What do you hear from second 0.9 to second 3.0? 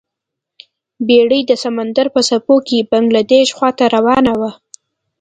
بیړۍ د سمندر په څپو کې